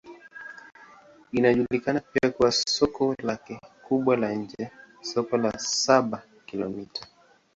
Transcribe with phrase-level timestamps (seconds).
[1.31, 7.07] Inajulikana pia kwa soko lake kubwa la nje, Soko la Saba-Kilomita.